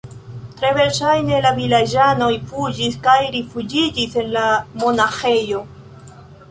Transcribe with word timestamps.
Tre 0.59 0.69
verŝajne 0.77 1.41
la 1.47 1.51
vilaĝanoj 1.59 2.31
fuĝis 2.53 2.99
kaj 3.07 3.19
rifuĝiĝis 3.37 4.19
en 4.25 4.35
la 4.39 4.49
monaĥejo. 4.85 5.65